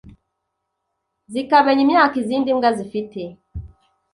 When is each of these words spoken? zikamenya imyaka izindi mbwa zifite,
zikamenya 1.31 1.81
imyaka 1.85 2.15
izindi 2.21 2.49
mbwa 2.55 2.69
zifite, 2.77 3.21